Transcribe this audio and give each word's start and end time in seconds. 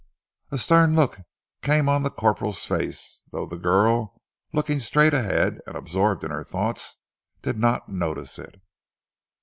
A 0.49 0.57
stern 0.57 0.95
look 0.95 1.19
came 1.61 1.87
on 1.87 2.01
the 2.01 2.09
corporal's 2.09 2.65
face, 2.65 3.21
though 3.31 3.45
the 3.45 3.55
girl, 3.55 4.19
looking 4.51 4.79
straight 4.79 5.13
ahead 5.13 5.59
and 5.67 5.75
absorbed 5.75 6.23
in 6.23 6.31
her 6.31 6.43
thoughts, 6.43 7.03
did 7.43 7.59
not 7.59 7.87
notice 7.87 8.39
it. 8.39 8.59